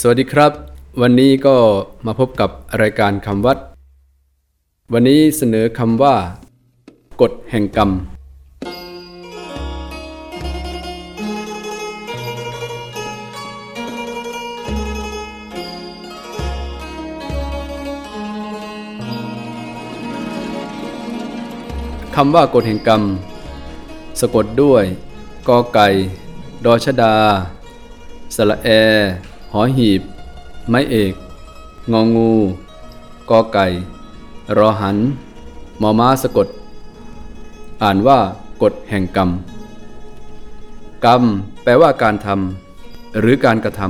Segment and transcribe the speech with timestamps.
[0.00, 0.52] สวัสดีครับ
[1.00, 1.56] วันนี้ก็
[2.06, 2.50] มาพบกับ
[2.82, 3.58] รายการคำวัด
[4.92, 6.14] วันนี้เสนอคำว่า
[7.20, 7.90] กฎแห่งกรรม
[22.16, 23.02] คำว่ากฎแห่งกรรม
[24.20, 24.84] สะกดด้วย
[25.48, 25.88] กอไก่
[26.64, 27.14] ดอชดา
[28.36, 28.68] สระแอ
[29.52, 30.02] หอหีบ
[30.68, 31.14] ไม้เอก
[31.92, 32.32] งองู
[33.30, 33.66] กอไก่
[34.56, 34.96] รอหัน
[35.82, 36.48] มอม้าสะกด
[37.82, 38.18] อ่านว่า
[38.62, 39.30] กฎแห่งกรรม
[41.04, 41.22] กรรม
[41.62, 43.80] แปลว่าการทำหรือการกระท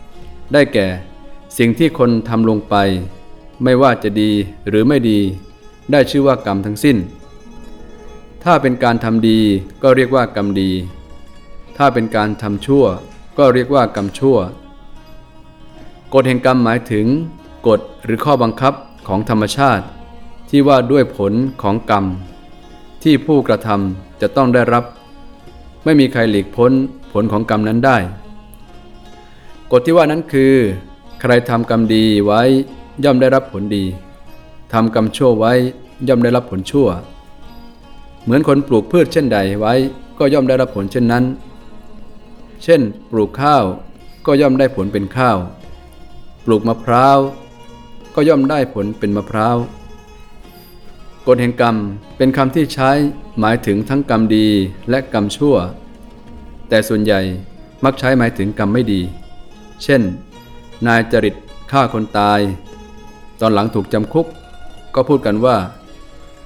[0.00, 0.86] ำได้แก่
[1.58, 2.74] สิ่งที่คนทำลงไป
[3.64, 4.30] ไม่ว่าจะดี
[4.68, 5.18] หรือไม่ดี
[5.92, 6.96] ได้ชื่อว่ากรรมทั้งสิ้น
[8.44, 9.40] ถ้าเป็นการทำดี
[9.82, 10.70] ก็เรียกว่ากรรมดี
[11.76, 12.84] ถ้าเป็นการทำชั่ว
[13.38, 14.36] ก็เรียกว่ากรรมชั่ว
[16.14, 17.06] กฎแห่งกรรมหมายถึง
[17.68, 18.74] กฎหรือข้อบังคับ
[19.08, 19.84] ของธรรมชาติ
[20.50, 22.04] ที่ว่าด้วยผลของกรรม
[23.02, 24.84] ที่ผู้กระทำจะต้องได้รับ
[25.84, 26.72] ไม่มีใครหลีกพ้น
[27.12, 27.96] ผลของกรรมนั้นได้
[29.72, 30.52] กฎที่ว่านั้นคือ
[31.20, 32.42] ใครทำกรรมดีไว้
[33.04, 33.84] ย่อมได้รับผลดี
[34.72, 35.52] ทำกรรมชั่วไว้
[36.08, 36.88] ย่อมได้รับผลชั่ว
[38.24, 39.74] เหมือนคนปลูกพืชเช่นใดไว้
[40.18, 41.24] ก็ย่อมได้รับผลเช่นนั้น
[42.64, 43.64] เช่น ปลูกข้าว
[44.26, 45.38] ก็ย่อมได้ผลเป็นข้าว
[46.44, 47.18] ปลูกมะพร้าว
[48.14, 49.56] ก็ย่อมได้ผลเป็นมะพร้าว
[51.26, 51.76] กฎแห่งกรรม
[52.16, 52.90] เป็นคำที่ใช้
[53.40, 54.46] หมายถึงทั้งกรรมดี
[54.90, 55.56] และกรรมชั่ว
[56.68, 57.20] แต่ส่วนใหญ่
[57.84, 59.00] มักใช้หมายถึงกรรมไม่ดี
[59.82, 60.02] เช่น
[60.86, 61.34] นายจริต
[61.70, 62.40] ฆ่าคนตาย
[63.40, 64.26] ตอนหลังถูกจำคุก
[64.94, 65.56] ก็พูดกันว่า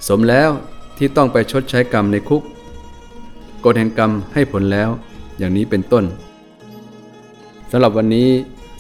[0.08, 0.50] สมแล้ว
[0.98, 2.42] ที่ต้องไปชดใช้กรรมในคุก
[3.64, 4.90] กฎแห่งกรรมให้ผลแล้ว
[5.42, 6.04] อย่างนี้เป็นต้น
[7.70, 8.28] สำหรับวันนี้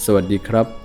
[0.04, 0.81] สวัสดีครับ